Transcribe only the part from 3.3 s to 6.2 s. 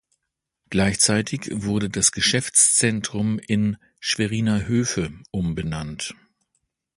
in "Schweriner Höfe" umbenannt.